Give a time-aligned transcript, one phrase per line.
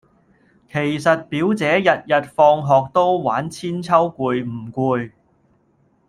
[0.67, 5.11] 其實表姐日日放學都玩韆鞦攰唔攰